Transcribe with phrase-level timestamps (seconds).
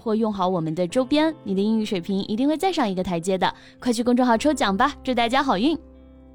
[0.00, 3.52] 或用好我们的周边，你的英语水平一定会再上一个台阶的。
[3.78, 5.78] 快去公众号抽奖吧，祝大家好运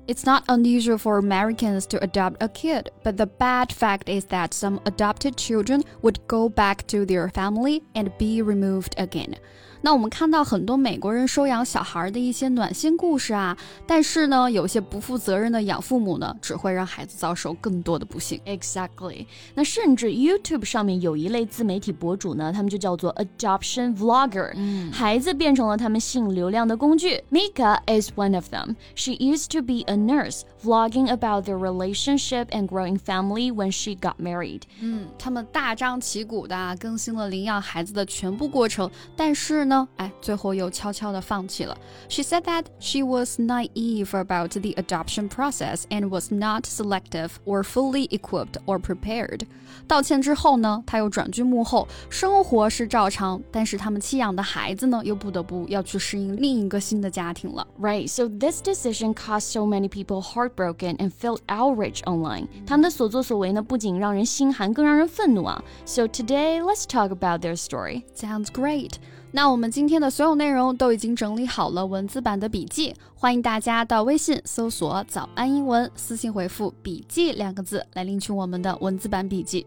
[0.07, 4.53] It's not unusual for Americans to adopt a kid, but the bad fact is that
[4.53, 9.35] some adopted children would go back to their family and be removed again.
[9.81, 13.55] 那我们看到很多美国人收养小孩的一些暖心故事啊，
[13.85, 18.41] 但是呢，有些不负责任的养父母呢，只会让孩子遭受更多的不幸。
[18.47, 19.27] Exactly。
[19.53, 27.23] 那甚至 YouTube 上面有一类自媒体博主呢，他们就叫做 adoption vlogger，、嗯、孩子变成了他们吸引流量的工具。
[27.29, 28.75] Myka is one of them.
[28.95, 33.94] She used to be a nurse, vlogging about their relationship and growing family when she
[33.94, 34.64] got married.
[34.82, 39.70] 嗯，他们大张旗鼓的更新了领养孩子的全部过程，但是呢。
[39.70, 41.78] 呢，哎，最后又悄悄的放弃了。
[42.08, 48.08] She said that she was naive about the adoption process and was not selective or fully
[48.08, 49.42] equipped or prepared。
[49.86, 57.64] 道歉之后呢，她又转居幕后，生活是照常，但是他们弃养的孩子呢，又不得不要去适应另一个新的家庭了。
[57.80, 62.46] Right, so this decision caused so many people heartbroken and felt outrage online。
[62.66, 65.62] 他们的所作所为呢，不仅让人心寒，更让人愤怒啊。
[65.84, 68.04] So today, let's talk about their story.
[68.14, 68.92] Sounds great.
[69.32, 79.66] 那我们今天的所有内容都已经整理好了文字版的笔记，欢迎大家到微信搜索“早安英文”，私信回复“笔记”两个字来领取我们的文字版笔记。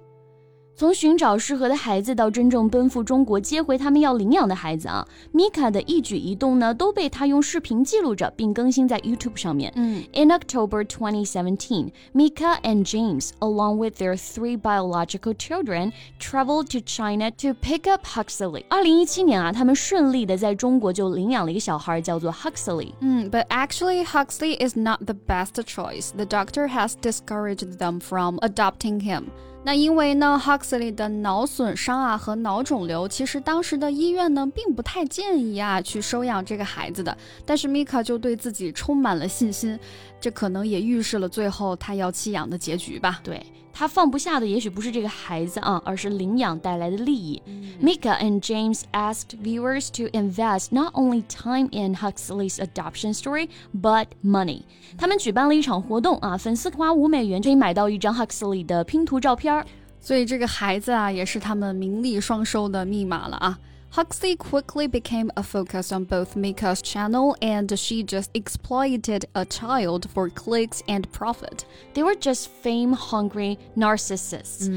[0.79, 9.73] 从寻找适合的孩子到真正奔赴中国接回他们要领养的孩子啊，米卡的一举一动呢都被他用视频记录着，并更新在 YouTube 上面。
[9.75, 15.91] 嗯，In October 2017, Myka and James, along with their three biological children,
[16.21, 18.63] traveled to China to pick up Huxley.
[18.69, 22.93] 二零一七年啊，他们顺利的在中国就领养了一个小孩，叫做 Huxley。
[23.01, 26.13] 嗯，But actually, Huxley is not the best choice.
[26.15, 29.25] The doctor has discouraged them from adopting him.
[29.65, 37.15] 那因为呢，Huxley 的脑损伤啊和脑肿瘤，其实当时的医院呢并不太建议啊去收养这个孩子的。
[37.45, 39.79] 但是 Mika 就对自己充满了信心，
[40.21, 43.21] 这可能也预示了最后他要弃养的结局吧。
[43.23, 43.45] 对。
[43.71, 47.41] 他放不下的也许不是这个孩子啊，而是领养带来的利益。
[47.81, 53.49] Mika and James asked viewers to invest not only time in Huxley's adoption story
[53.81, 54.63] but money。
[54.97, 59.65] 他们举办了一场活动啊，粉丝花五美元可以买到一张 Huxley 的拼图照片。
[60.01, 63.57] 所以这个孩子啊，也是他们名利双收的密码了啊。
[63.91, 70.29] Huxley quickly became a focus on both Myka's channel and she just exploited a child for
[70.29, 71.65] clicks and profit.
[71.95, 74.69] They were just fame hungry narcissists.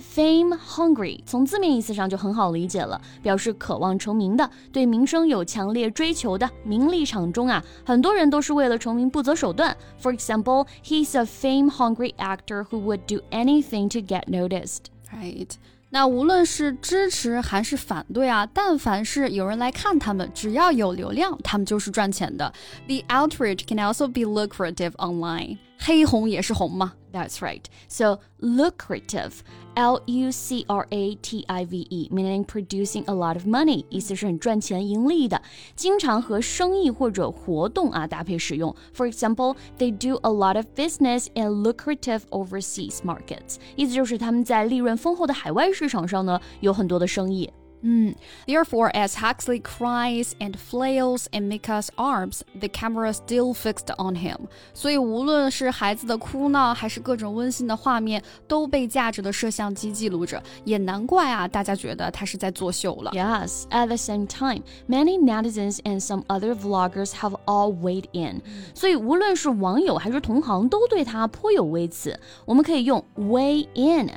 [0.00, 6.48] fame-hungry 从字面意思上就很好理解了，表示渴望成名的，对名声有强烈追求的。
[6.62, 9.76] 名利场中啊，很多人都是为了成名不择手段。
[10.00, 14.84] For example, he's a fame hungry actor who would do anything to get noticed.
[15.12, 15.50] Right.
[15.90, 22.52] 那无论是支持还是反对啊，但凡是有人来看他们，只要有流量，他们就是赚钱的。
[22.86, 25.58] The outrage can also be lucrative online.
[25.78, 27.63] 黑红也是红嘛 ？That's right.
[27.89, 29.43] So lucrative,
[29.75, 35.41] L U C R A T I V E, meaning producing a lot of money，意思是很赚钱、盈利的，
[35.75, 38.73] 经常和生意或者活动啊搭配使用。
[38.95, 47.51] For example, they do a lot of business in lucrative overseas markets，意思就是他们在利润丰厚的海外市场上呢有很多的生意。
[47.84, 48.14] Mm.
[48.46, 54.48] Therefore, as Huxley cries and flails in Myka's arms, the camera still fixed on him.
[54.74, 60.42] 所以，无论是孩子的哭闹，还是各种温馨的画面，都被架着的摄像机记录着。
[60.64, 63.12] 也难怪啊，大家觉得他是在作秀了。
[63.12, 68.40] Yes, at the same time, many netizens and some other vloggers have all weighed in.
[68.40, 68.74] Mm.
[68.74, 72.18] 所以，无论是网友还是同行，都对他颇有微词。
[72.44, 74.08] 我们可以用 weigh in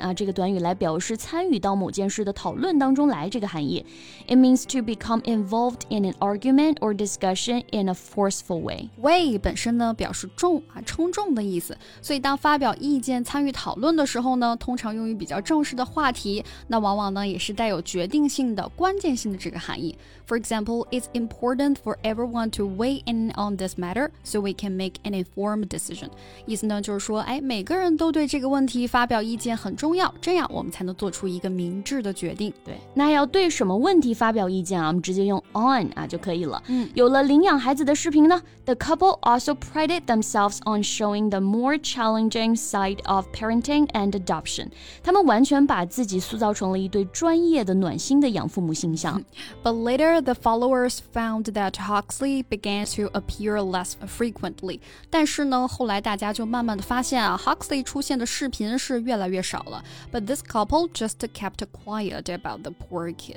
[3.49, 3.85] 含义。
[4.27, 8.89] It means to become involved in an argument or discussion in a forceful way.
[9.01, 19.95] Way 本身呢表示重啊称重的意思，所以当发表意见、参与讨论的时候呢，通常用于比较正式的话题，那往往呢也是带有决定性的、关键性的这个含义。
[20.27, 24.93] For example, it's important for everyone to weigh in on this matter so we can make
[25.03, 26.09] an informed decision.
[26.47, 32.51] 意思呢就是说，哎，每个人都对这个问题发表意见很重要，这样我们才能做出一个明智的决定。
[32.63, 34.87] 对，那要对 什么问题发表意见啊？
[34.87, 36.61] 我们直接用 on 啊就可以了。
[36.67, 44.69] 嗯，有了领养孩子的视频呢，the couple also prided themselves on showing the more challenging side of parenting and adoption.
[45.03, 49.23] 他们完全把自己塑造成了一对专业的暖心的养父母形象。
[49.63, 54.79] But later the followers found that Huxley began to appear less frequently.
[55.09, 59.83] 但是呢，后来大家就慢慢的发现啊，Huxley 出现的视频是越来越少了。
[60.11, 63.28] But this couple just kept quiet about the poor kid.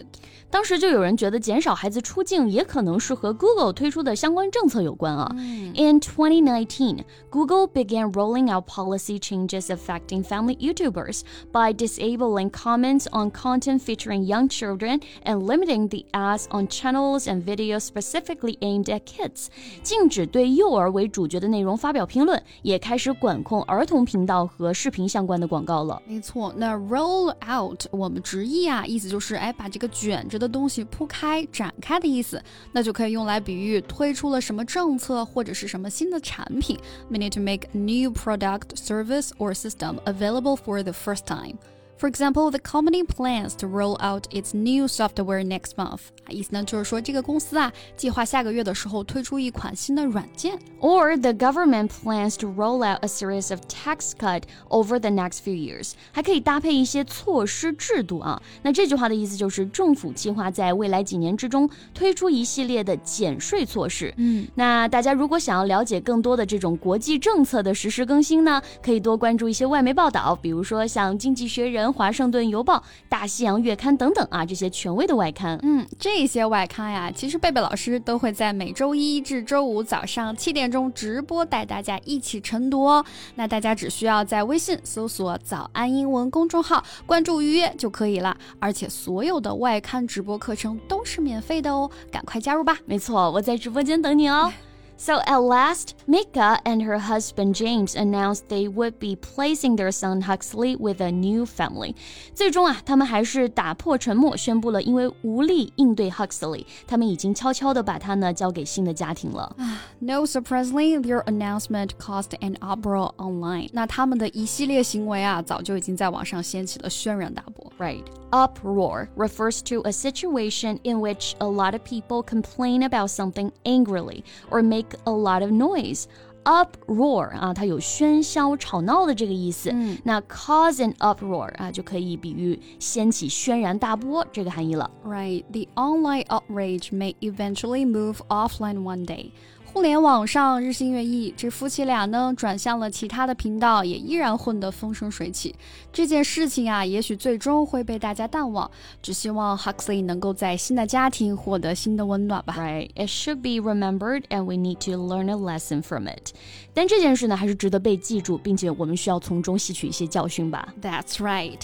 [0.50, 5.31] 当时就有人觉得减少孩子出镜也可能是和 Google 推出的相关政策有关啊。
[5.75, 11.21] In 2019, Google began rolling out policy changes affecting family YouTubers
[11.53, 17.45] by disabling comments on content featuring young children and limiting the ads on channels and
[17.45, 19.49] videos specifically aimed at kids，
[19.83, 26.00] 禁止对幼儿为主角的内容发表评论，也开始管控儿童频道和视频相关的广告了。
[26.06, 32.42] 没错，那 roll out 我们直译啊，意思就是哎把这个 卷着的东西铺开、展开的意思，
[32.72, 36.78] 那就可以用来比喻推出了什么政策或者是什么新的产品
[37.12, 41.58] ，meaning to make a new product, service or system available for the first time.
[42.04, 46.02] For example, the company plans to roll out its new software next month.
[46.28, 50.60] 意思呢就是说这个公司啊计划下个月的时候推出一款新的软件。
[50.82, 55.54] Or the government plans to roll out a series of tax cut over the next few
[55.54, 55.94] years.
[56.12, 58.42] 还可以搭配一些措施制度啊。
[58.64, 64.14] 那这句话的意思就是政府计划在未来几年之中推出一系列的减税措施。
[64.18, 71.88] 嗯，那大家如果想要了解更多的这种国际政策的实时更新呢，可以多关注一些外媒报道，比如说像《经济学人》。
[71.94, 75.60] 华盛顿邮报、大西洋月刊等等啊，这些权威的外刊。
[75.62, 83.06] 嗯，这些外刊呀，其实贝贝老师都会在每周一至周五早上七点钟直播，带大家一起晨读哦。
[83.36, 88.36] 那大家只需要在微信搜索“早安英文”公众号，关注预约就可以了。
[88.60, 92.78] 而且所有的外刊直播课程都是免费的哦，赶快加入吧！
[92.86, 94.51] 没错，我在直播间等你哦。
[94.95, 100.22] So at last, Myka and her husband James announced they would be placing their son
[100.22, 101.95] Huxley with a new family。
[102.34, 109.54] 最终啊，他们还是打破沉默，宣布了因为无力应对 Huxley，他们已经悄悄的把他呢交给新的家庭了。
[110.00, 113.69] No surprisingly, their announcement caused an uproar online。
[113.74, 117.72] 那他们的一系列行为啊，早就已经在网上掀起了轩然大波。
[117.78, 118.04] Right.
[118.31, 124.24] Uproar refers to a situation in which a lot of people complain about something angrily
[124.50, 126.05] or make make a lot of noise.
[126.45, 129.71] Uproar 啊，它有喧嚣、吵闹的这个意思。
[129.71, 134.91] 嗯，那 cause an uproar 啊，就可以比喻掀起轩然大波这个含义了。
[135.05, 139.33] Right, the online outrage may eventually move offline one day.
[139.74, 145.56] 互联网上日新月异，这夫妻俩呢转向了其他的频道，也依然混得风生水起。
[145.92, 148.70] 这件事情啊，也许最终会被大家淡忘。
[149.02, 152.54] 只希望 Huxley 能够在新的家庭获得新的温暖吧。
[152.56, 156.34] Right, it should be remembered, and we need to learn a lesson from it.
[156.75, 160.72] 但这件事呢，还是值得被记住，并且我们需要从中吸取一些教训吧。
[160.80, 161.60] That's right.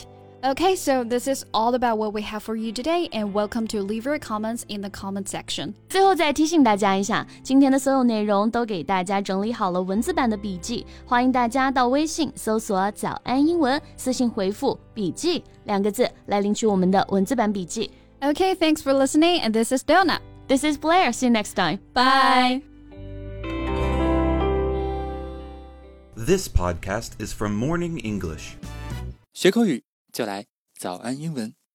[0.46, 3.80] Okay, so this is all about what we have for you today, and welcome to
[3.80, 5.72] leave your comments in the comment section.
[5.88, 17.90] 最后再提醒大家一下，今天的所有内容都给大家整理好了文字版的笔记，欢迎大家到微信搜索“早安英文”，私信回复“笔记”两个字来领取我们的文字版笔记。
[18.20, 20.18] Okay, thanks for listening, and this is Donna.
[20.46, 21.10] This is Blair.
[21.10, 21.78] See you next time.
[21.94, 22.60] Bye.
[26.14, 28.56] This podcast is from Morning English.
[29.32, 31.58] 学口语 就来早安英文。